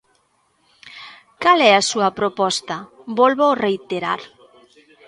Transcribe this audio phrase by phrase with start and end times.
[1.43, 2.75] Cal é a súa proposta,
[3.19, 4.21] vólvoo reiterar.